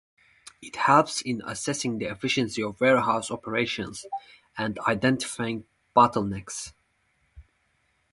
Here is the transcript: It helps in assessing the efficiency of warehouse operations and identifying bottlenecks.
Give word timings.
It 0.63 0.77
helps 0.77 1.21
in 1.21 1.43
assessing 1.45 1.99
the 1.99 2.05
efficiency 2.05 2.63
of 2.63 2.81
warehouse 2.81 3.29
operations 3.29 4.03
and 4.57 4.79
identifying 4.87 5.65
bottlenecks. 5.95 6.73